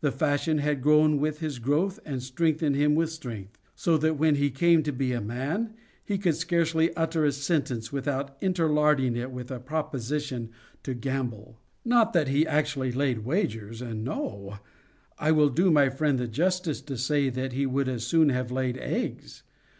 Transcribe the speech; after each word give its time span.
The 0.00 0.12
fashion 0.12 0.58
had 0.58 0.80
"grown 0.80 1.18
with 1.18 1.40
his 1.40 1.58
growth 1.58 1.98
and 2.04 2.22
strengthened 2.22 2.78
with 2.96 3.08
his 3.08 3.16
strength," 3.16 3.58
so 3.74 3.96
that, 3.96 4.14
when 4.16 4.36
he 4.36 4.48
came 4.48 4.84
to 4.84 4.92
be 4.92 5.10
a 5.12 5.20
man, 5.20 5.74
he 6.04 6.18
could 6.18 6.36
scarcely 6.36 6.94
utter 6.94 7.24
a 7.24 7.32
sentence 7.32 7.92
without 7.92 8.36
interlarding 8.40 9.16
it 9.16 9.32
with 9.32 9.50
a 9.50 9.58
proposition 9.58 10.50
to 10.84 10.94
gamble. 10.94 11.58
Not 11.84 12.12
that 12.12 12.28
he 12.28 12.46
actually 12.46 12.92
laid 12.92 13.24
wagers—no. 13.24 14.58
I 15.18 15.32
will 15.32 15.48
do 15.48 15.72
my 15.72 15.88
friend 15.88 16.20
the 16.20 16.28
justice 16.28 16.80
to 16.82 16.96
say 16.96 17.28
that 17.28 17.52
he 17.52 17.66
would 17.66 17.88
as 17.88 18.06
soon 18.06 18.28
have 18.28 18.52
laid 18.52 18.78
eggs. 18.78 19.42